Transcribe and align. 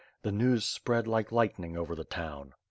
The 0.23 0.31
news 0.31 0.65
spread 0.65 1.05
like 1.05 1.31
lightning 1.31 1.77
over 1.77 1.93
the 1.93 2.03
town. 2.03 2.55